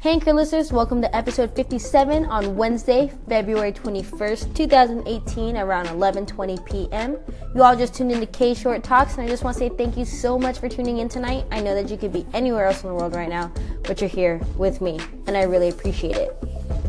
[0.00, 7.18] Hey, Anchor listeners, welcome to episode 57 on Wednesday, February 21st, 2018, around 11:20 p.m.
[7.54, 9.98] You all just tuned into K Short Talks, and I just want to say thank
[9.98, 11.44] you so much for tuning in tonight.
[11.50, 13.52] I know that you could be anywhere else in the world right now,
[13.82, 16.34] but you're here with me, and I really appreciate it.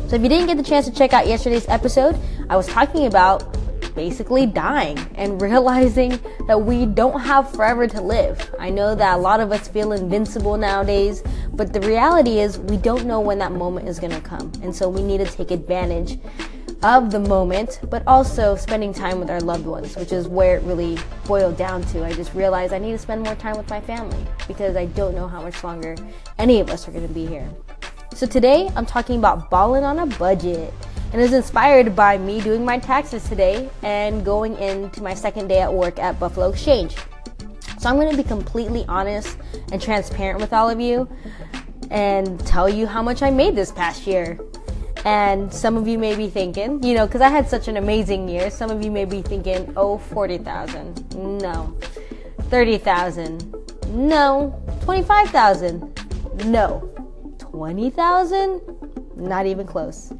[0.08, 2.18] So, if you didn't get the chance to check out yesterday's episode,
[2.48, 3.44] I was talking about
[3.94, 8.54] basically dying and realizing that we don't have forever to live.
[8.58, 11.22] I know that a lot of us feel invincible nowadays,
[11.62, 14.50] but the reality is we don't know when that moment is going to come.
[14.64, 16.18] And so we need to take advantage
[16.82, 20.64] of the moment, but also spending time with our loved ones, which is where it
[20.64, 22.04] really boiled down to.
[22.04, 25.14] I just realized I need to spend more time with my family because I don't
[25.14, 25.94] know how much longer
[26.36, 27.48] any of us are going to be here.
[28.12, 30.74] So today I'm talking about balling on a budget
[31.12, 35.60] and is inspired by me doing my taxes today and going into my second day
[35.60, 36.96] at work at Buffalo Exchange.
[37.82, 39.36] So I'm going to be completely honest
[39.72, 41.08] and transparent with all of you
[41.90, 44.38] and tell you how much I made this past year.
[45.04, 48.28] And some of you may be thinking, you know, because I had such an amazing
[48.28, 51.40] year, some of you may be thinking, oh, 40,000.
[51.42, 51.76] No.
[52.42, 53.52] 30,000.
[53.88, 54.62] No.
[54.82, 56.44] 25,000.
[56.44, 56.88] No.
[57.40, 58.60] 20,000?
[59.16, 60.12] Not even close.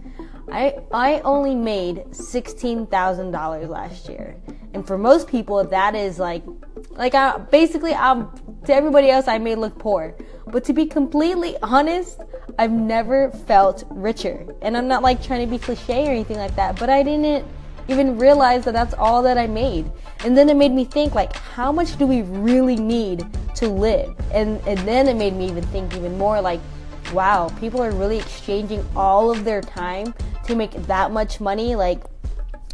[0.50, 4.36] I I only made sixteen thousand dollars last year,
[4.74, 6.42] and for most people that is like,
[6.94, 8.28] like I basically I'm
[8.66, 10.14] to everybody else I may look poor,
[10.46, 12.20] but to be completely honest,
[12.58, 16.54] I've never felt richer, and I'm not like trying to be cliche or anything like
[16.56, 17.46] that, but I didn't
[17.88, 19.90] even realize that that's all that I made,
[20.24, 23.26] and then it made me think like, how much do we really need
[23.56, 26.60] to live, and and then it made me even think even more like
[27.12, 31.74] wow, people are really exchanging all of their time to make that much money.
[31.74, 32.02] Like,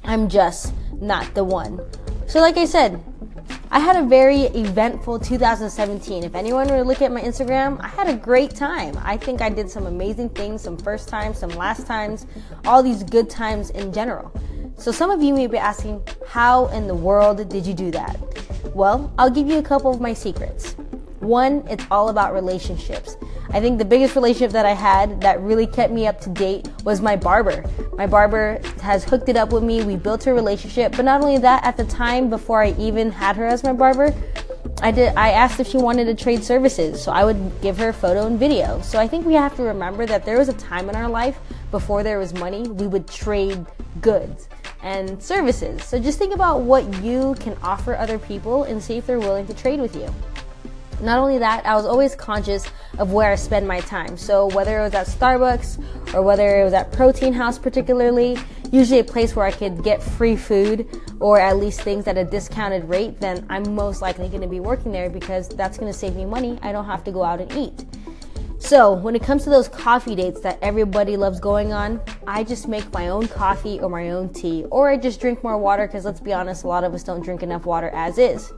[0.05, 1.81] I'm just not the one.
[2.27, 3.03] So, like I said,
[3.71, 6.25] I had a very eventful 2017.
[6.25, 8.99] If anyone were to look at my Instagram, I had a great time.
[9.05, 12.27] I think I did some amazing things, some first times, some last times,
[12.65, 14.33] all these good times in general.
[14.79, 18.19] So, some of you may be asking, how in the world did you do that?
[18.75, 20.73] Well, I'll give you a couple of my secrets.
[21.21, 23.19] One, it's all about relationships.
[23.51, 26.69] I think the biggest relationship that I had that really kept me up to date
[26.85, 27.65] was my barber.
[27.95, 29.83] My barber has hooked it up with me.
[29.83, 33.37] We built a relationship, but not only that, at the time before I even had
[33.37, 34.15] her as my barber,
[34.81, 37.93] I did I asked if she wanted to trade services, so I would give her
[37.93, 38.81] photo and video.
[38.83, 41.39] So I think we have to remember that there was a time in our life
[41.71, 43.65] before there was money, we would trade
[44.01, 44.49] goods
[44.83, 45.83] and services.
[45.85, 49.47] So just think about what you can offer other people and see if they're willing
[49.49, 50.15] to trade with you.
[51.01, 52.67] Not only that, I was always conscious
[52.99, 54.17] of where I spend my time.
[54.17, 58.37] So whether it was at Starbucks or whether it was at Protein House, particularly,
[58.73, 60.89] usually a place where I could get free food
[61.21, 64.61] or at least things at a discounted rate, then I'm most likely going to be
[64.61, 66.59] working there because that's going to save me money.
[66.63, 67.85] I don't have to go out and eat.
[68.61, 72.69] So, when it comes to those coffee dates that everybody loves going on, I just
[72.69, 76.05] make my own coffee or my own tea, or I just drink more water because
[76.05, 78.53] let's be honest, a lot of us don't drink enough water as is.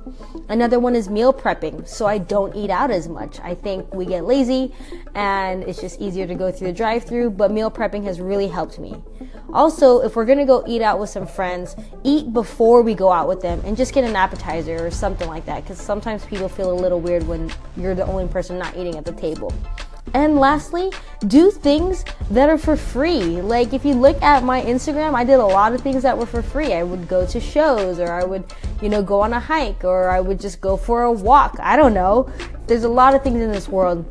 [0.48, 3.38] Another one is meal prepping, so I don't eat out as much.
[3.38, 4.74] I think we get lazy
[5.14, 8.48] and it's just easier to go through the drive through, but meal prepping has really
[8.48, 9.00] helped me.
[9.52, 13.28] Also, if we're gonna go eat out with some friends, eat before we go out
[13.28, 16.72] with them and just get an appetizer or something like that because sometimes people feel
[16.72, 19.54] a little weird when you're the only person not eating at the table.
[20.12, 20.90] And lastly,
[21.26, 23.40] do things that are for free.
[23.60, 26.24] Like if you look at my Instagram, I did a lot of things that were
[26.24, 26.72] for free.
[26.72, 28.42] I would go to shows or I would,
[28.80, 31.58] you know, go on a hike or I would just go for a walk.
[31.60, 32.32] I don't know.
[32.66, 34.06] There's a lot of things in this world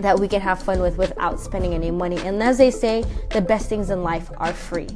[0.00, 2.16] that we can have fun with without spending any money.
[2.20, 4.88] And as they say, the best things in life are free.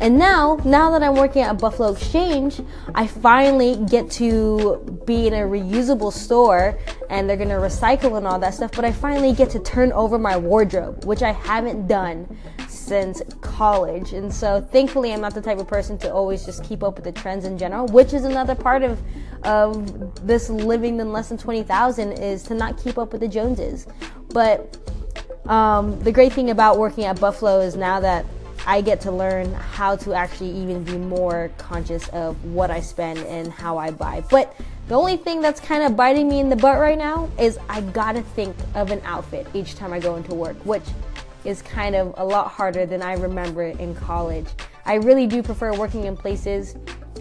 [0.00, 2.60] And now, now that I'm working at Buffalo Exchange,
[2.96, 6.76] I finally get to be in a reusable store
[7.08, 10.18] and they're gonna recycle and all that stuff, but I finally get to turn over
[10.18, 12.36] my wardrobe, which I haven't done
[12.82, 14.12] since college.
[14.12, 17.04] And so thankfully I'm not the type of person to always just keep up with
[17.04, 19.00] the trends in general, which is another part of
[19.44, 23.86] of this living in less than 20,000 is to not keep up with the Joneses.
[24.32, 24.78] But
[25.46, 28.24] um, the great thing about working at Buffalo is now that
[28.64, 33.18] I get to learn how to actually even be more conscious of what I spend
[33.20, 34.22] and how I buy.
[34.30, 34.54] But
[34.86, 37.80] the only thing that's kind of biting me in the butt right now is I
[37.80, 40.84] gotta think of an outfit each time I go into work, which
[41.44, 44.46] is kind of a lot harder than I remember it in college.
[44.84, 46.76] I really do prefer working in places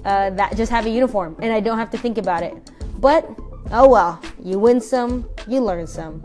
[0.05, 2.71] uh, that just have a uniform and I don't have to think about it.
[2.99, 3.29] But
[3.71, 6.23] oh well, you win some, you learn some.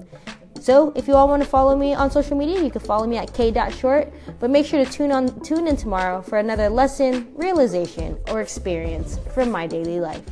[0.60, 3.19] So if you all want to follow me on social media, you can follow me
[3.19, 4.12] at k.short.
[4.40, 9.19] But make sure to tune on tune in tomorrow for another lesson, realization, or experience
[9.32, 10.25] from my daily life.